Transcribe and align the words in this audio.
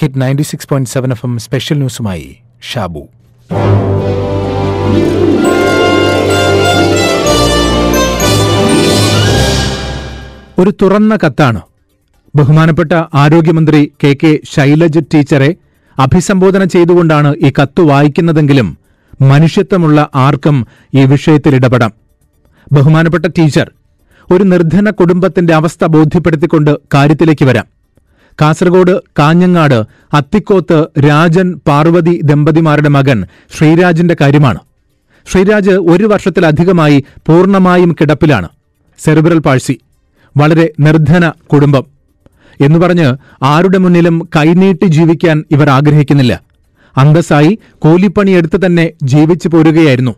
Hit 0.00 0.20
ninety 0.20 0.42
six 0.42 0.68
point 0.68 0.90
seven 0.90 1.10
FM 1.10 1.26
M 1.26 1.38
സ്പെഷ്യൽ 1.38 1.76
ന്യൂസുമായി 1.76 2.36
ഷാബു. 2.72 3.00
ഒരു 10.58 10.72
തുറന്ന 10.82 11.18
കത്താണ്. 11.24 11.60
ബഹുമാനപ്പെട്ട 12.34 12.92
ആരോഗ്യമന്ത്രി 13.14 13.92
കെ 14.04 14.16
കെ 14.22 14.40
ശൈലജ് 14.54 15.00
ടീച്ചറെ 15.14 15.54
അഭിസംബോധന 15.98 16.64
ചെയ്തുകൊണ്ടാണ് 16.64 17.34
ഈ 17.36 17.52
കത്ത് 17.62 17.80
വായിക്കുന്നതെങ്കിലും 17.80 18.78
മനുഷ്യത്വമുള്ള 19.20 20.08
ആർക്കും 20.14 20.66
ഈ 20.94 21.04
വിഷയത്തിൽ 21.04 21.54
ഇടപെടാം. 21.54 21.92
ബഹുമാനപ്പെട്ട 22.72 23.26
ടീച്ചർ 23.26 23.70
ഒരു 24.32 24.44
നിർധന 24.44 24.90
കുടുംബത്തിന്റെ 24.90 25.54
അവസ്ഥ 25.54 25.84
ബോധ്യപ്പെടുത്തിക്കൊണ്ട് 25.84 26.76
കാര്യത്തിലേക്ക് 26.94 27.44
വരാം. 27.44 27.77
കാസർഗോഡ് 28.40 29.00
കാഞ്ഞങ്ങാട് 29.18 29.82
അത്തിക്കോത്ത് 30.14 30.86
രാജൻ 31.08 31.60
പാർവതി 31.66 32.20
ദമ്പതിമാരുടെ 32.24 32.88
മകൻ 32.88 33.24
ശ്രീരാജിന്റെ 33.58 34.16
കാര്യമാണ്. 34.20 34.58
ശ്രീരാജ് 35.32 35.70
ഒരു 35.70 36.04
വർഷത്തിലധികമായി 36.04 37.04
പൂർണമായും 37.26 37.96
കിടപ്പിലാണ്. 38.00 38.48
Cerebral 38.98 39.38
palsy. 39.38 39.80
വളരെ 40.36 40.72
നിർധന 40.80 41.32
കുടുംബം. 41.52 41.84
എന്ന് 42.60 42.78
പറഞ്ഞ് 42.78 43.16
ആരുടെ 43.42 43.78
മുന്നിലും 43.78 44.28
കൈനീട്ടി 44.36 44.86
ജീവിക്കാൻ 44.86 45.44
ഇവർ 45.50 45.70
ആഗ്രഹിക്കുന്നില്ല. 45.70 46.40
അന്തസ്സായി 46.98 47.58
കൂലിപ്പണിയെടുത്ത് 47.78 48.66
തന്നെ 48.66 48.90
ജീവിച്ചു 49.02 49.48
പോരുകയായിരുന്നു. 49.48 50.14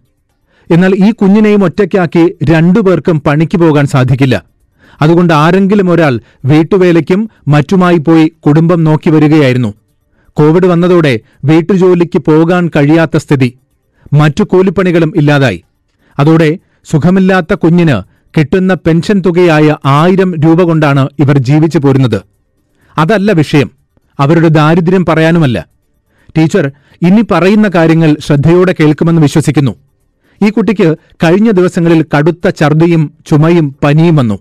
എന്നാൽ 0.70 0.94
ഈ 0.94 1.10
കുഞ്ഞിനെയും 1.10 1.64
ഒറ്റയ്ക്കാക്കി 1.64 2.36
രണ്ടുപേർക്കും 2.44 3.20
പണിക്ക് 3.20 3.58
പോകാൻ 3.58 3.86
സാധിക്കില്ല. 3.86 4.44
അതുകൊണ്ട് 5.02 5.32
ആരെങ്കിലും 5.32 5.90
ഒരാൾ 5.90 6.20
വീട്ടുവേലയ്ക്കും 6.44 7.30
മറ്റുമായി 7.48 7.98
പോയി 7.98 8.32
കുടുംബം 8.46 8.84
നോക്കി 8.84 9.10
വരികയായിരുന്നു. 9.10 9.74
കോവിഡ് 10.32 10.66
വന്നതോടെ 10.66 11.20
വീട്ടുജോലിക്ക് 11.44 12.18
പോകാൻ 12.18 12.70
കഴിയാത്ത 12.76 13.16
സ്ഥിതി. 13.16 13.58
മറ്റു 14.12 14.44
കൂലിപ്പണികളും 14.44 15.12
ഇല്ലാതായി. 15.16 15.64
അതോടെ 16.18 16.58
സുഖമില്ലാത്ത 16.84 17.54
കുഞ്ഞിന് 17.54 18.02
കിട്ടുന്ന 18.38 18.74
പെൻഷൻ 18.74 19.22
തുകയായ 19.26 19.76
ആയിരം 19.86 20.34
രൂപ 20.40 20.62
കൊണ്ടാണ് 20.62 21.08
ഇവർ 21.18 21.38
ജീവിച്ചു 21.38 21.78
പോരുന്നത്. 21.78 22.20
അതല്ല 22.98 23.32
വിഷയം. 23.32 23.70
അവരുടെ 24.20 24.48
ദാരിദ്ര്യം 24.48 25.04
പറയാനുമല്ല. 25.06 25.66
ടീച്ചർ 26.38 26.72
ഇനി 27.02 27.22
പറയുന്ന 27.30 27.70
കാര്യങ്ങൾ 27.74 28.16
ശ്രദ്ധയോടെ 28.20 28.74
കേൾക്കുമെന്ന് 28.80 29.22
വിശ്വസിക്കുന്നു. 29.22 29.76
ഈ 30.46 30.50
കുട്ടിക്ക് 30.50 30.96
കഴിഞ്ഞ 31.24 31.50
ദിവസങ്ങളിൽ 31.50 32.04
കടുത്ത 32.16 32.50
ഛർദിയും 32.60 33.12
ചുമയും 33.26 33.74
പനിയും 33.84 34.16
വന്നു. 34.16 34.38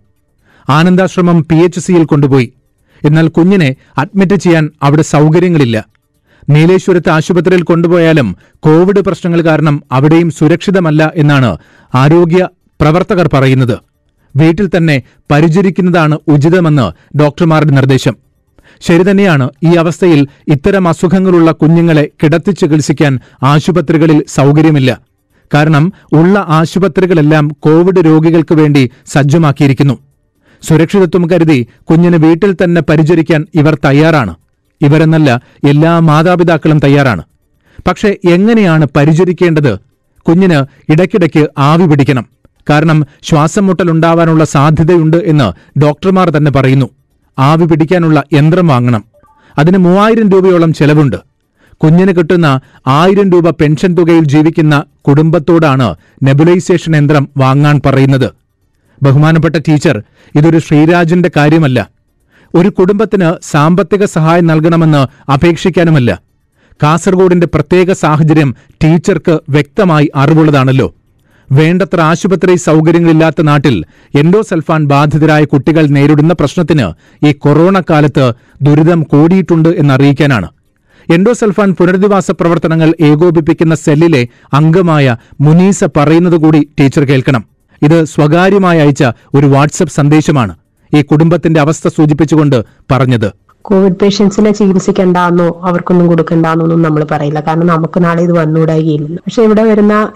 ആനന്ദാശ്രമം 0.70 1.46
പി 1.52 1.56
എച്ച് 1.56 1.80
സിയിൽ 1.80 2.04
കൊണ്ടുപോയി. 2.04 2.54
എന്നാൽ 3.06 3.28
കുഞ്ഞിനെ 3.28 3.76
അഡ്മിറ്റ് 3.98 4.36
ചെയ്യാൻ 4.36 4.70
അവിടെ 4.84 5.02
സൗകര്യങ്ങളില്ല. 5.02 5.86
നീലേശ്വരത്ത് 6.50 7.10
ആശുപത്രിയിൽ 7.10 7.64
കൊണ്ടുപോയാലും 7.64 8.36
കോവിഡ് 8.60 9.02
പ്രശ്നങ്ങൾ 9.02 9.42
കാരണം 9.42 9.84
അവിടെയും 9.92 10.32
സുരക്ഷിതമല്ല 10.32 11.14
എന്നാണ് 11.16 11.58
ആരോഗ്യ 11.96 12.50
പ്രവർത്തകർ 12.82 13.30
പറയുന്നത്. 13.34 13.80
വീട്ടിൽ 14.36 14.70
തന്നെ 14.78 15.04
പരിചരിക്കുന്നതാണ് 15.32 16.18
ഉചിതമെന്ന് 16.28 17.18
ഡോക്ടർമാരുടെ 17.18 17.72
നിർദ്ദേശം. 17.72 18.16
ശരി 18.82 19.12
തന്നെയാണ് 19.12 19.50
ഈ 19.64 19.76
അവസ്ഥയിൽ 19.76 20.28
ഇത്തരം 20.48 20.88
അസുഖങ്ങളുള്ള 20.88 21.52
കുഞ്ഞുങ്ങളെ 21.52 22.10
കിടത്തി 22.24 22.52
ചികിത്സിക്കാൻ 22.52 23.20
ആശുപത്രികളിൽ 23.44 24.26
സൗകര്യമില്ല. 24.28 25.02
കാരണം 25.54 25.94
ഉള്ള 26.14 26.46
ആശുപത്രികളെല്ലാം 26.48 27.48
കോവിഡ് 27.48 28.06
രോഗികൾക്ക് 28.06 28.56
വേണ്ടി 28.56 28.90
സജ്ജമാക്കിയിരിക്കുന്നു. 29.06 30.09
സുരക്ഷിതത്വം 30.62 31.30
കരുതി 31.30 31.68
കുഞ്ഞിന് 31.84 32.16
വീട്ടിൽ 32.16 32.54
തന്നെ 32.54 32.82
പരിചരിക്കാൻ 32.82 33.48
ഇവർ 33.56 33.78
തയ്യാറാണ്. 33.86 34.36
ഇവരെന്നല്ല 34.82 35.42
എല്ലാ 35.68 36.00
മാതാപിതാക്കളും 36.00 36.80
തയ്യാറാണ്. 36.80 37.24
പക്ഷേ 37.88 38.18
എങ്ങനെയാണ് 38.30 38.88
പരിചരിക്കേണ്ടത്? 38.98 39.80
കുഞ്ഞിന് 40.22 40.92
ഇടയ്ക്കിടയ്ക്ക് 40.92 41.48
ആവി 41.58 41.86
പിടിക്കണം. 41.86 42.26
കാരണം 42.70 43.06
ശ്വാസം 43.24 43.68
മുട്ടലുണ്ടാവാനുള്ള 43.68 44.44
സാധ്യതയുണ്ട് 44.44 45.18
എന്ന് 45.18 45.80
ഡോക്ടർമാർ 45.80 46.30
തന്നെ 46.30 46.52
പറയുന്നു. 46.52 46.90
ആവി 47.40 47.66
പിടിക്കാനുള്ള 47.66 48.24
യന്ത്രം 48.34 48.68
വാങ്ങണം. 48.68 49.06
അതിന് 49.58 49.78
മൂവായിരം 49.78 50.30
രൂപയോളം 50.30 50.74
ചെലവുണ്ട്. 50.74 51.16
കുഞ്ഞിന് 51.74 52.16
കിട്ടുന്ന 52.16 52.60
ആയിരം 52.88 53.32
രൂപ 53.32 53.50
പെൻഷൻ 53.50 53.94
തുകയിൽ 53.94 54.24
ജീവിക്കുന്ന 54.24 54.84
കുടുംബത്തോടാണ് 55.08 55.96
നെബുലൈസേഷൻ 56.24 56.96
യന്ത്രം 56.96 57.30
വാങ്ങാൻ 57.38 57.82
പറയുന്നത്. 57.86 58.39
ബഹുമാനപ്പെട്ട 59.04 59.56
ടീച്ചർ 59.56 60.04
ഇതൊരു 60.36 60.58
ശ്രീരാജിന്റെ 60.58 61.32
കാര്യമല്ല. 61.38 61.90
ഒരു 62.56 62.70
കുടുംബത്തിന് 62.70 63.34
സാമ്പത്തിക 63.52 64.06
സഹായം 64.06 64.48
നൽകണമെന്ന് 64.48 65.32
അപേക്ഷിക്കാനുമല്ല. 65.32 66.22
കാസർഗോഡിന്റെ 66.84 67.48
പ്രത്യേക 67.48 67.92
സാഹചര്യം 67.92 68.56
ടീച്ചർക്ക് 68.84 69.40
വ്യക്തമായി 69.50 70.10
അറിവുള്ളതാണല്ലോ. 70.16 70.96
വേണ്ടത്ര 71.52 72.02
ആശുപത്രി 72.02 72.56
സൗകര്യങ്ങളില്ലാത്ത 72.56 73.42
നാട്ടിൽ 73.42 73.86
എൻഡോസൽഫാൻ 74.18 74.86
ബാധിതരായ 74.86 75.44
കുട്ടികൾ 75.44 75.88
നേരിടുന്ന 75.88 76.34
പ്രശ്നത്തിന് 76.34 76.94
ഈ 77.28 77.32
കൊറോണ 77.32 77.82
കാലത്ത് 77.90 78.34
ദുരിതം 78.62 79.04
കൂടിയിട്ടുണ്ട് 79.04 79.70
എന്നറിയിക്കാനാണ്. 79.70 80.50
എൻഡോസൽഫാൻ 81.10 81.74
പുനരധിവാസ 81.74 82.32
പ്രവർത്തനങ്ങൾ 82.32 82.94
ഏകോപിപ്പിക്കുന്ന 83.02 83.76
സെല്ലിലെ 83.76 84.28
അംഗമായ 84.54 85.16
മുനീസ 85.42 85.84
പറയുന്നത് 85.84 86.38
കൂടി 86.38 86.68
ടീച്ചർ 86.80 87.04
കേൾക്കണം. 87.04 87.59
ഇത് 87.82 88.04
സ്വകാര്യമായി 88.06 88.80
അയച്ച 88.80 89.04
ഒരു 89.34 89.48
വാട്സപ്പ് 89.48 89.94
സന്ദേശമാണ് 89.94 90.56
ഈ 90.96 91.02
കുടുംബത്തിന്റെ 91.02 91.60
അവസ്ഥ 91.60 91.88
സൂചിപ്പിച്ചുകൊണ്ട് 91.88 92.66
പറഞ്ഞത്. 92.92 93.30
കോവിഡ് 93.62 93.96
പേഷ്യൻസിനെ 94.02 94.52
ചികിത്സിക്കേണ്ടെന്നോ 94.52 95.62
അവർക്കൊന്നും 95.64 96.08
കൊടുക്കണ്ടെന്നൊന്നും 96.08 96.82
നമ്മൾ 96.82 97.06
പറയില്ല. 97.12 97.40
കാരണം 97.40 97.68
നമുക്ക് 97.68 98.04
നാളെ 98.04 98.22
ഇത് 98.22 98.32
വന്നുകൂടായില്ലല്ലോ 98.32 99.22
പക്ഷെ 99.26 99.42
ഇവിടെ 99.44 99.64
വരുന്ന 99.64 100.12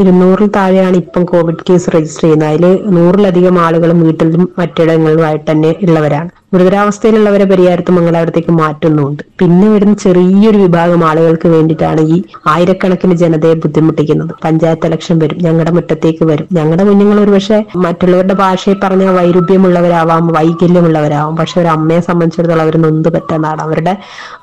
ഇരുന്നൂറിൽ 0.00 0.50
താഴെയാണ് 0.56 0.96
ഇപ്പം 0.96 1.24
കോവിഡ് 1.24 1.64
കേസ് 1.70 1.90
രജിസ്റ്റർ 1.96 2.22
ചെയ്യുന്നത്. 2.22 2.48
അതിൽ 2.48 2.90
നൂറിലധികം 2.90 3.60
ആളുകളും 3.60 4.00
വീട്ടിലും 4.02 4.48
മറ്റിടങ്ങളിലുമായിട്ട് 4.58 5.50
തന്നെ 5.50 5.74
ഉള്ളവരാണ്. 5.82 6.30
ഗുരുതരാവസ്ഥയിലുള്ളവരെ 6.52 7.44
പരിഹാരത്ത് 7.50 7.92
മംഗലാപുരത്തേക്ക് 7.96 8.52
മാറ്റുന്നുമുണ്ട് 8.60 9.22
പിന്നെ 9.40 9.66
വരുന്ന 9.72 9.94
ചെറിയൊരു 10.04 10.58
വിഭാഗം 10.62 11.00
ആളുകൾക്ക് 11.08 11.48
വേണ്ടിയിട്ടാണ് 11.54 12.02
ഈ 12.14 12.16
ആയിരക്കണക്കിന് 12.52 13.14
ജനതയെ 13.22 13.56
ബുദ്ധിമുട്ടിക്കുന്നത്. 13.64 14.32
പഞ്ചായത്ത് 14.44 14.86
ഇലക്ഷൻ 14.90 15.16
വരും 15.22 15.40
ഞങ്ങളുടെ 15.46 15.72
മുറ്റത്തേക്ക് 15.78 16.24
വരും. 16.30 16.46
ഞങ്ങളുടെ 16.58 16.84
കുഞ്ഞുങ്ങൾ 16.88 17.18
ഒരുപക്ഷെ 17.24 17.58
മറ്റുള്ളവരുടെ 17.86 18.36
ഭാഷയിൽ 18.42 18.78
പറഞ്ഞ 18.84 19.04
വൈരുദ്ധ്യമുള്ളവരാവാം 19.18 20.24
വൈകല്യമുള്ളവരാവാം. 20.38 21.36
പക്ഷെ 21.40 21.58
ഒരു 21.62 21.70
അമ്മയെ 21.76 22.00
സംബന്ധിച്ചിടത്തോളം 22.08 22.64
അവർ 22.66 22.76
നൊന്ത് 22.86 23.10
പറ്റുന്നതാണ് 23.16 23.62
അവരുടെ 23.66 23.94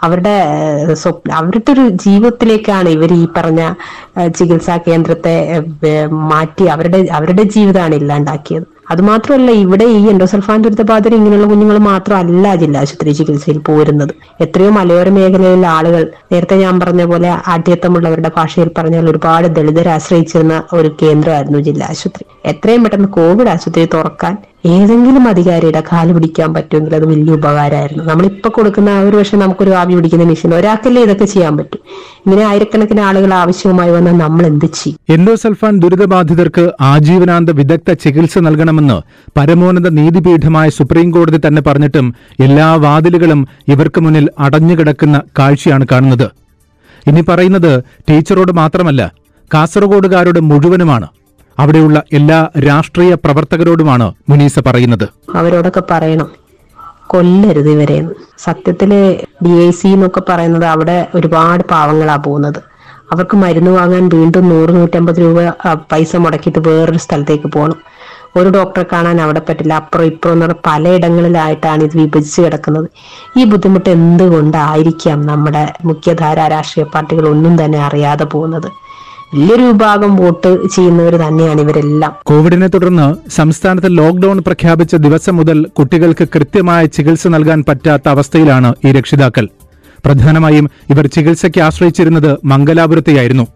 അവരുടെ 0.07 0.35
സ്വപ്ന 1.03 1.33
അവരുടെ 1.39 1.71
ഒരു 1.75 1.85
ജീവിതത്തിലേക്കാണ് 2.05 2.89
ഇവർ 2.99 3.13
ഈ 3.21 3.25
പറഞ്ഞ 3.39 3.61
ചികിത്സാ 4.37 4.77
കേന്ദ്രത്തെ 4.89 5.35
മാറ്റി 6.33 6.65
അവരുടെ 6.75 7.01
അവരുടെ 7.19 7.45
ജീവിതമാണ് 7.57 7.95
ഇല്ലാണ്ടാക്കിയത്. 8.01 8.67
അതുമാത്രമല്ല 8.91 9.51
ഇവിടെ 9.51 9.85
ഈ 9.85 10.09
എൻഡോസൾഫാൻ 10.09 10.61
ദുരിതബാധിതർ 10.61 11.15
ഇങ്ങനെയുള്ള 11.15 11.47
കുഞ്ഞുങ്ങൾ 11.47 11.77
മാത്രമല്ല 11.77 12.55
ജില്ലാ 12.55 12.79
ആശുപത്രി 12.79 13.11
ചികിത്സയിൽ 13.11 13.59
പോരുന്നത്. 13.59 14.13
എത്രയോ 14.41 14.69
മലയോര 14.69 15.09
മേഖലയിലെ 15.09 15.67
ആളുകൾ 15.67 16.11
നേരത്തെ 16.31 16.55
ഞാൻ 16.55 16.79
പറഞ്ഞ 16.79 17.03
പോലെ 17.03 17.29
ആഢ്യത്വമുള്ളവരുടെ 17.47 18.31
ഭാഷയിൽ 18.37 18.71
പറഞ്ഞാൽ 18.77 19.09
ഒരുപാട് 19.09 19.47
ദളിതരെ 19.47 19.91
ആശ്രയിച്ചിരുന്ന 19.91 20.63
ഒരു 20.73 20.91
കേന്ദ്രമായിരുന്നു 21.01 21.59
ജില്ലാ 21.59 21.87
ആശുപത്രി. 21.89 22.25
എത്രയും 22.45 22.83
പെട്ടെന്ന് 22.83 23.07
കോവിഡ് 23.07 23.47
ആശുപത്രി 23.47 23.85
തുറക്കാൻ 23.93 24.37
ഏതെങ്കിലും 24.65 25.27
അധികാരിയുടെ 25.27 25.83
കാൽ 25.91 26.13
പിടിക്കാൻ 26.13 26.53
പറ്റുമെങ്കിൽ 26.53 26.95
അത് 26.95 27.05
വലിയ 27.05 27.33
ഉപകാരമായിരുന്നു. 27.33 28.03
നമ്മളിപ്പോ 28.03 28.49
കൊടുക്കുന്ന 28.49 28.99
ഒരു 28.99 29.17
പക്ഷെ 29.17 29.37
നമുക്കൊരു 29.37 29.69
ആവി 29.69 29.93
പിടിക്കുന്ന 29.95 30.25
മെഷീൻ 30.25 30.53
ഒരാൾക്കല്ലേ 30.55 31.01
ഇതൊക്കെ 31.01 31.25
ചെയ്യാൻ 31.25 31.57
പറ്റും. 31.57 31.81
ഇങ്ങനെ 32.25 32.43
ആയിരക്കണക്കിന് 32.47 33.01
ആളുകൾ 33.01 33.33
ആവശ്യവുമായി 33.33 33.91
വന്നാൽ 33.91 34.17
നമ്മൾ 34.17 34.45
എന്ത് 34.45 34.65
ചെയ്യും 34.65 34.97
എൻഡോസൾഫാൻ 35.09 35.79
ദുരിതബാധിതർക്ക് 35.79 36.71
ആജീവനാന്ത 36.81 37.49
വിദഗ്ധ 37.49 37.91
ചികിത്സ 37.93 38.37
നൽകണമെന്ന് 38.37 38.97
പരമോന്നത 39.37 39.89
നീതിപീഠമായ 39.89 40.69
സുപ്രീം 40.69 41.11
കോടതി 41.11 41.41
തന്നെ 41.47 41.61
പറഞ്ഞിട്ടും 41.61 42.13
എല്ലാ 42.39 42.75
വാതിലുകളും 42.75 43.47
ഇവർക്ക് 43.67 44.01
മുന്നിൽ 44.01 44.29
അടഞ്ഞുകിടക്കുന്ന 44.39 45.21
കാഴ്ചയാണ് 45.39 45.87
കാണുന്നത്. 45.91 46.27
ഇനി 47.07 47.21
പറയുന്നത് 47.21 47.83
ടീച്ചറോട് 48.09 48.51
മാത്രമല്ല 48.51 49.11
കാസർഗോഡുകാരോട് 49.53 50.39
മുഴുവനുമാണ്. 50.39 51.07
അവിടെയുള്ള 51.59 52.01
എല്ലാ 52.13 52.49
രാഷ്ട്രീയ 52.67 53.13
പ്രവർത്തകരോടുമാണ് 53.13 54.13
മുനീസ 54.29 54.59
പറയുന്നത്. 54.59 55.09
അവരോടൊക്കെ 55.35 55.83
പറയണം. 55.91 56.27
കൊല്ലരുത് 57.07 57.69
ഇവരെ 57.69 57.97
സത്യത്തിൽ 58.37 58.91
ഡി 59.45 59.49
ഐ 59.49 59.71
സി 59.71 59.87
എന്നൊക്കെ 59.87 60.21
പറയുന്നത് 60.29 60.65
അവിടെ 60.65 61.07
ഒരുപാട് 61.15 61.63
പാവങ്ങളാ 61.71 62.15
പോകുന്നത്. 62.15 62.59
അവർക്ക് 63.11 63.37
മരുന്ന് 63.37 63.71
വാങ്ങാൻ 63.71 64.09
വീണ്ടും 64.13 64.49
നൂറ് 64.49 64.69
നൂറ്റമ്പത് 64.69 65.19
രൂപ 65.21 65.39
പൈസ 65.91 66.15
മുടക്കിയിട്ട് 66.15 66.59
വേറൊരു 66.59 66.97
സ്ഥലത്തേക്ക് 66.97 67.47
പോകണം. 67.47 67.75
ഒരു 68.37 68.49
ഡോക്ടറെ 68.49 68.85
കാണാൻ 68.91 69.21
അവിടെ 69.21 69.41
പറ്റില്ല. 69.49 69.73
അപ്പുറം 69.73 70.05
ഇപ്പുറം 70.05 70.33
എന്ന് 70.33 70.45
പറഞ്ഞ 70.45 70.59
പലയിടങ്ങളിലായിട്ടാണ് 70.65 71.83
ഇത് 71.83 71.97
വിഭജിച്ച് 71.97 72.41
കിടക്കുന്നത്. 72.41 72.87
ഈ 73.37 73.43
ബുദ്ധിമുട്ട് 73.43 73.89
എന്തുകൊണ്ടായിരിക്കാം 73.89 75.25
നമ്മുടെ 75.25 75.73
മുഖ്യധാരാ 75.85 76.47
രാഷ്ട്രീയ 76.47 76.85
പാർട്ടികൾ 76.95 77.27
ഒന്നും 77.27 77.65
തന്നെ 77.65 77.79
അറിയാതെ 77.79 78.25
പോകുന്നത്? 78.25 78.84
വലിയൊരു 79.33 79.61
വിഭാഗം 79.61 80.15
വോട്ട് 80.15 80.67
ചെയ്യുന്നവർ 80.75 81.15
തന്നെയാണ് 81.15 81.61
ഇവരെല്ലാം. 81.61 82.13
കോവിഡിനെ 82.25 82.67
തുടർന്ന് 82.67 83.29
സംസ്ഥാനത്ത് 83.29 83.97
ലോക്ഡൌൺ 83.97 84.37
പ്രഖ്യാപിച്ച 84.37 84.95
ദിവസം 84.95 85.35
മുതൽ 85.35 85.65
കുട്ടികൾക്ക് 85.79 86.27
കൃത്യമായ 86.35 86.85
ചികിത്സ 86.85 87.27
നൽകാൻ 87.27 87.63
പറ്റാത്ത 87.69 88.09
അവസ്ഥയിലാണ് 88.09 88.75
ഈ 88.85 88.91
രക്ഷിതാക്കൾ. 88.91 89.49
പ്രധാനമായും 90.05 90.69
ഇവർ 90.89 91.07
ചികിത്സയ്ക്ക് 91.07 91.61
ആശ്രയിച്ചിരുന്നത് 91.61 92.37
മംഗലാപുരത്തെയായിരുന്നു. 92.45 93.47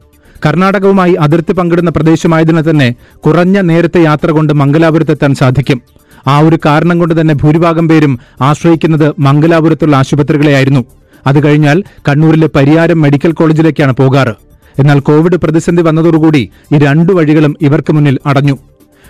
കർണാടകവുമായി 0.45 1.13
അതിർത്തി 1.13 1.53
പങ്കിടുന്ന 1.53 1.89
പ്രദേശമായതിനാൽ 1.89 2.69
തന്നെ 2.69 2.95
കുറഞ്ഞ 3.25 3.61
നേരത്തെ 3.61 3.99
യാത്ര 4.01 4.31
കൊണ്ട് 4.31 4.53
മംഗലാപുരത്തെത്താൻ 4.53 5.35
സാധിക്കും. 5.35 5.81
ആ 6.27 6.39
ഒരു 6.39 6.59
കാരണം 6.65 6.99
കൊണ്ട് 6.99 7.21
തന്നെ 7.21 7.33
ഭൂരിഭാഗം 7.33 7.87
പേരും 7.87 8.19
ആശ്രയിക്കുന്നത് 8.41 9.13
മംഗലാപുരത്തുള്ള 9.19 9.97
ആശുപത്രികളെയായിരുന്നു. 9.97 10.85
അത് 11.27 11.43
കഴിഞ്ഞാൽ 11.43 11.83
കണ്ണൂരിലെ 12.09 12.49
പരിയാരം 12.55 13.01
മെഡിക്കൽ 13.01 13.31
കോളേജിലേക്കാണ് 13.31 13.93
പോകാറ്. 13.93 14.48
എന്നാൽ 14.79 14.99
കോവിഡ് 14.99 15.37
പ്രതിസന്ധി 15.37 15.83
വന്നതോടുകൂടി 15.83 16.49
ഈ 16.73 16.77
രണ്ടു 16.77 17.13
വഴികളും 17.13 17.55
ഇവർക്ക് 17.61 17.93
മുന്നിൽ 17.93 18.19
അടഞ്ഞു. 18.25 18.57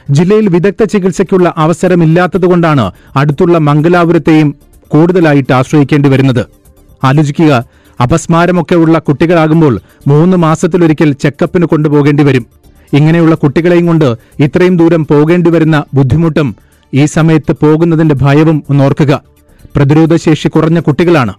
ജില്ലയിൽ 0.09 0.49
വിദഗ്ധ 0.49 0.83
ചികിത്സയ്ക്കുള്ള 0.83 1.53
അവസരമില്ലാത്തതുകൊണ്ടാണ് 1.57 2.91
അടുത്തുള്ള 3.15 3.57
മംഗലാപുരത്തെയും 3.57 4.55
കൂടുതലായിട്ട് 4.87 5.53
ആശ്രയിക്കേണ്ടി 5.53 6.09
വരുന്നത്. 6.09 6.45
ആലോചിക്കുക 7.03 7.65
അപസ്മാരമൊക്കെ 8.01 8.75
ഉള്ള 8.75 8.99
കുട്ടികളാകുമ്പോൾ 8.99 9.79
മൂന്ന് 10.07 10.37
മാസത്തിലൊരിക്കൽ 10.37 11.11
ചെക്കപ്പിന് 11.11 11.65
കൊണ്ടുപോകേണ്ടി 11.65 12.23
വരും. 12.23 12.45
ഇങ്ങനെയുള്ള 12.93 13.35
കുട്ടികളെയും 13.35 13.85
കൊണ്ട് 13.85 14.15
ഇത്രയും 14.39 14.77
ദൂരം 14.77 15.05
പോകേണ്ടി 15.05 15.49
വരുന്ന 15.49 15.83
ബുദ്ധിമുട്ടും 15.93 16.55
ഈ 16.93 17.05
സമയത്ത് 17.05 17.55
പോകുന്നതിന്റെ 17.63 18.15
ഭയവും 18.15 18.63
ഒന്നോർക്കുക. 18.69 19.23
പ്രതിരോധശേഷി 19.75 20.47
കുറഞ്ഞ 20.47 20.79
കുട്ടികളാണ്. 20.79 21.33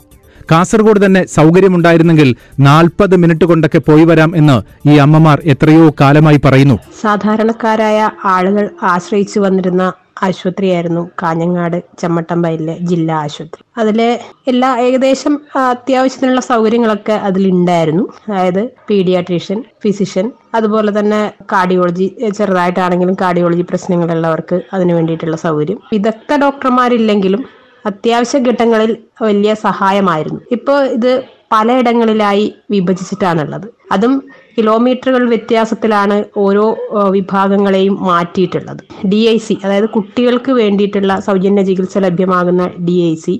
കാസർഗോഡ് 0.51 1.07
തന്നെ 1.07 1.27
സൗകര്യമുണ്ടായിരുന്നെങ്കിൽ 1.27 2.37
നാൽപ്പത് 2.61 3.17
മിനിറ്റ് 3.17 3.45
കൊണ്ടൊക്കെ 3.45 3.79
പോയി 3.79 4.05
വരാം 4.05 4.37
എന്ന് 4.37 4.89
ഈ 4.89 4.97
അമ്മമാർ 4.97 5.41
എത്രയോ 5.45 5.91
കാലമായി 6.01 6.41
പറയുന്നു. 6.45 6.79
സാധാരണക്കാരായ 7.01 8.11
ആളുകൾ 8.25 8.71
ആശ്രയിച്ചു 8.83 9.41
വന്നിരുന്ന 9.41 9.93
ആശുപത്രിയായിരുന്നു 10.23 11.11
കാഞ്ഞങ്ങാട് 11.23 11.83
ചമ്മട്ടമ്പയിലെ 11.99 12.77
ജില്ലാ 12.81 13.15
ആശുപത്രി. 13.17 13.63
അതിലെ 13.79 14.21
എല്ലാ 14.49 14.79
ഏകദേശം 14.79 15.41
അത്യാവശ്യത്തിനുള്ള 15.57 16.41
സൗകര്യങ്ങളൊക്കെ 16.41 17.13
അതിലുണ്ടായിരുന്നു. 17.13 18.05
അതായത് 18.29 18.69
പീഡിയാട്രീഷ്യൻ 18.91 19.65
ഫിസിഷ്യൻ 19.85 20.33
അതുപോലെ 20.55 20.99
തന്നെ 20.99 21.33
കാർഡിയോളജി 21.53 22.17
ചെറുതായിട്ടാണെങ്കിലും 22.39 23.17
കാർഡിയോളജി 23.21 23.63
പ്രശ്നങ്ങളുള്ളവർക്ക് 23.63 24.61
അതിനു 24.73 24.95
വേണ്ടിയിട്ടുള്ള 24.95 25.37
സൗകര്യം. 25.37 25.81
വിദഗ്ധ 25.93 26.41
ഡോക്ടർമാരില്ലെങ്കിലും 26.41 27.60
അത്യാവശ്യ 27.87 28.39
ഘട്ടങ്ങളിൽ 28.39 28.97
വലിയ 29.23 29.55
സഹായമായിരുന്നു. 29.55 30.41
ഇപ്പോൾ 30.53 30.85
ഇത് 30.85 31.13
പലയിടങ്ങളിലായി 31.53 32.55
വിഭജിച്ചിട്ടാണുള്ളത്. 32.71 33.67
അതും 33.93 34.13
കിലോമീറ്ററുകൾ 34.57 35.29
വ്യത്യാസത്തിലാണ് 35.29 36.25
ഓരോ 36.37 36.65
വിഭാഗങ്ങളെയും 37.11 37.95
മാറ്റിയിട്ടുള്ളത്. 38.01 38.83
ഡി 39.11 39.21
ഐ 39.35 39.37
സി 39.37 39.59
അതായത് 39.65 39.89
കുട്ടികൾക്ക് 39.89 40.53
വേണ്ടിയിട്ടുള്ള 40.53 41.21
സൗജന്യ 41.21 41.63
ചികിത്സ 41.63 41.99
ലഭ്യമാകുന്ന 41.99 42.71
ഡി 42.89 42.97
ഐ 43.13 43.15
സി 43.15 43.35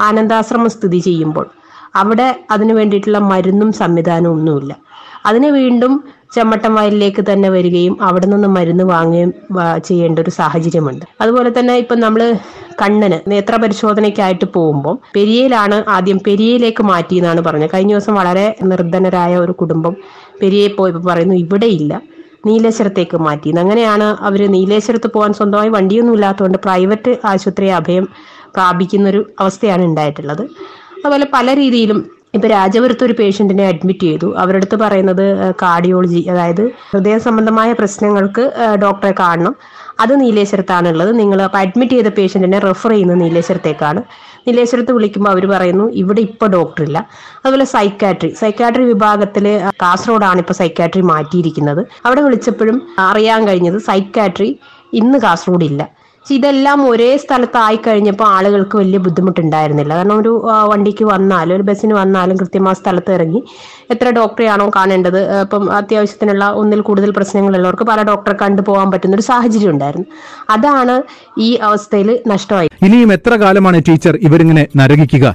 ആനന്ദാശ്രമം 0.00 0.70
സ്ഥിതി 0.70 0.98
ചെയ്യുമ്പോൾ 0.98 1.46
അവിടെ 1.94 2.28
അതിനു 2.50 2.74
വേണ്ടിയിട്ടുള്ള 2.74 3.18
മരുന്നും 3.18 3.72
സംവിധാനവും 3.72 4.36
ഒന്നുമില്ല. 4.36 4.76
അതിന് 5.26 5.46
വീണ്ടും 5.46 6.04
ചെമ്മട്ടം 6.34 6.74
വയലിലേക്ക് 6.74 7.22
തന്നെ 7.32 7.48
വരികയും 7.48 8.02
അവിടെ 8.02 8.26
നിന്ന് 8.26 8.48
മരുന്ന് 8.48 8.84
വാങ്ങുകയും 8.84 9.30
ചെയ്യേണ്ട 9.84 10.18
ഒരു 10.18 10.30
സാഹചര്യമുണ്ട്. 10.30 11.04
അതുപോലെ 11.20 11.50
തന്നെ 11.58 11.74
ഇപ്പം 11.76 12.00
നമ്മൾ 12.00 12.22
കണ്ണിന് 12.80 13.18
നേത്ര 13.30 13.56
പരിശോധനയ്ക്കായിട്ട് 13.62 14.46
പോകുമ്പോൾ 14.56 14.96
പെരിയയിലാണ് 15.16 15.76
ആദ്യം 15.96 16.18
പെരിയയിലേക്ക് 16.26 16.82
മാറ്റി 16.90 17.14
എന്നാണ് 17.20 17.40
പറഞ്ഞത്. 17.46 17.72
കഴിഞ്ഞ 17.74 17.92
ദിവസം 17.96 18.14
വളരെ 18.20 18.46
നിർധനരായ 18.70 19.34
ഒരു 19.44 19.54
കുടുംബം 19.60 19.94
പെരിയെ 20.40 20.68
പോയപ്പോൾ 20.78 21.04
പറയുന്നു 21.10 21.36
ഇവിടെ 21.44 21.70
ഇല്ല 21.78 21.94
നീലേശ്വരത്തേക്ക് 22.48 23.18
മാറ്റി. 23.26 23.50
അങ്ങനെയാണ് 23.62 24.06
അവർ 24.28 24.40
നീലേശ്വരത്ത് 24.56 25.08
പോകാൻ 25.14 25.32
സ്വന്തമായി 25.38 25.70
വണ്ടിയൊന്നും 25.76 26.16
ഇല്ലാത്തതുകൊണ്ട് 26.16 26.58
പ്രൈവറ്റ് 26.66 27.12
ആശുപത്രിയെ 27.30 27.74
അഭയം 27.80 28.06
പ്രാപിക്കുന്ന 28.56 29.06
ഒരു 29.12 29.22
അവസ്ഥയാണ് 29.40 29.84
ഉണ്ടായിട്ടുള്ളത്. 29.90 30.44
അതുപോലെ 30.98 31.26
പല 31.36 31.54
രീതിയിലും 31.62 32.00
ഇപ്പൊ 32.36 32.48
രാജപുരത്ത് 32.48 33.04
ഒരു 33.06 33.14
പേഷ്യന്റിനെ 33.18 33.64
അഡ്മിറ്റ് 33.72 34.06
ചെയ്തു. 34.06 34.28
അവരുടെ 34.42 34.60
അടുത്ത് 34.60 34.76
പറയുന്നത് 34.82 35.24
കാർഡിയോളജി 35.62 36.20
അതായത് 36.32 36.62
ഹൃദയ 36.92 37.16
സംബന്ധമായ 37.26 37.72
പ്രശ്നങ്ങൾക്ക് 37.80 38.44
ഡോക്ടറെ 38.84 39.14
കാണണം. 39.20 39.54
അത് 40.00 40.20
നീലേശ്വരത്താണുള്ളത്. 40.20 41.18
നിങ്ങൾ 41.18 41.42
അഡ്മിറ്റ് 41.42 41.94
ചെയ്ത 41.94 42.06
പേഷ്യന്റിനെ 42.06 42.58
റെഫർ 42.58 42.90
ചെയ്യുന്നത് 42.90 43.20
നീലേശ്വരത്തേക്കാണ്. 43.20 44.02
നീലേശ്വരത്ത് 44.46 44.92
വിളിക്കുമ്പോൾ 44.92 45.30
അവർ 45.30 45.44
പറയുന്നു 45.46 45.84
ഇവിടെ 46.02 46.20
ഇപ്പോൾ 46.20 46.48
ഡോക്ടറില്ല 46.48 46.98
അതുപോലെ 47.44 47.64
സൈക്കാട്രി 47.64 48.30
സൈക്കാട്രി 48.40 48.84
വിഭാഗത്തിൽ 48.84 49.46
കാസർഗോഡാണ് 49.82 50.38
ഇപ്പോൾ 50.38 50.52
സൈക്കാട്രി 50.52 51.02
മാറ്റിയിരിക്കുന്നത്. 51.12 51.82
അവിടെ 52.06 52.20
വിളിച്ചപ്പോഴും 52.20 52.78
അറിയാൻ 52.98 53.46
കഴിഞ്ഞത് 53.48 53.78
സൈക്കാട്രി 53.78 54.58
ഇന്ന് 54.92 55.18
കാസർഗോഡ് 55.18 55.64
ഇല്ല. 55.64 56.03
പക്ഷെ 56.24 56.34
ഇതെല്ലാം 56.34 56.78
ഒരേ 56.90 57.08
സ്ഥലത്തായി 57.22 57.78
കഴിഞ്ഞപ്പോൾ 57.86 58.26
ആളുകൾക്ക് 58.36 58.76
വലിയ 58.76 58.98
ബുദ്ധിമുട്ടുണ്ടായിരുന്നില്ല. 59.06 59.96
കാരണം 59.96 60.18
ഒരു 60.18 60.30
വണ്ടിക്ക് 60.70 61.04
വന്നാലും 61.04 61.54
ഒരു 61.56 61.62
ബസ്സിന് 61.62 61.94
വന്നാലും 61.94 62.36
കൃത്യമായ 62.36 62.74
സ്ഥലത്ത് 62.74 63.12
ഇറങ്ങി 63.12 63.40
എത്ര 63.90 64.06
ഡോക്ടറെയാണോ 64.18 64.70
കാണേണ്ടത്. 64.76 65.20
ഇപ്പം 65.40 65.64
അത്യാവശ്യത്തിനുള്ള 65.72 66.44
ഒന്നിൽ 66.60 66.80
കൂടുതൽ 66.80 67.10
പ്രശ്നങ്ങളുള്ളവർക്ക് 67.10 67.84
പല 67.84 68.02
ഡോക്ടറെ 68.10 68.36
കണ്ടു 68.42 68.62
പോകാൻ 68.62 68.90
പറ്റുന്ന 68.90 69.18
ഒരു 69.18 69.26
സാഹചര്യം 69.30 69.70
ഉണ്ടായിരുന്നു. 69.70 70.06
അതാണ് 70.50 71.02
ഈ 71.38 71.50
അവസ്ഥയിൽ 71.68 72.10
നഷ്ടമായി. 72.26 72.70
ഇനിയും 72.82 73.12
എത്ര 73.12 73.34
കാലമാണ് 73.34 73.82
ടീച്ചർ 73.88 74.16
ഇവരിങ്ങനെ 74.28 74.66
നരകിക്കുക? 74.76 75.34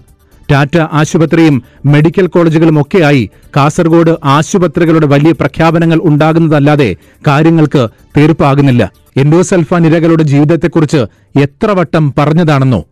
ടാറ്റ 0.52 0.78
ആശുപത്രിയും 0.78 1.64
മെഡിക്കൽ 1.86 2.28
കോളേജുകളും 2.28 2.82
ഒക്കെയായി 2.82 3.30
കാസർഗോഡ് 3.56 4.16
ആശുപത്രികളുടെ 4.24 5.08
വലിയ 5.08 5.32
പ്രഖ്യാപനങ്ങൾ 5.32 6.00
ഉണ്ടാകുന്നതല്ലാതെ 6.04 6.96
കാര്യങ്ങൾക്ക് 7.28 7.88
തീർപ്പാകുന്നില്ല. 8.18 8.92
എൻഡോസൽഫാൻ 9.18 9.86
ഇരകളുടെ 9.88 10.24
ജീവിതത്തെക്കുറിച്ച് 10.24 10.98
എത്ര 11.40 11.72
വട്ടം 11.72 12.14
പറഞ്ഞതാണെന്നോ 12.18 12.86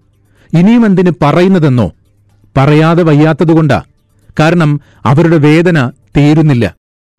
ഇനിയും 0.53 0.85
എന്തിന് 0.85 1.11
പറയുന്നതെന്നോ 1.21 1.91
പറയാതെ 2.57 3.03
വയ്യാത്തതുകൊണ്ടാ. 3.03 3.81
കാരണം 4.39 4.81
അവരുടെ 5.05 5.37
വേദന 5.37 5.91
തീരുന്നില്ല. 6.17 6.75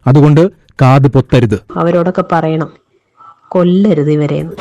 അതുകൊണ്ട് 0.07 0.51
കാത് 0.83 1.09
പൊത്തരുത്. 1.09 1.61
അവരോടൊക്കെ 1.77 2.25
പറയണം 2.33 2.71
കൊല്ലരുത് 3.49 4.11
ഇവരെന്ന് 4.11 4.55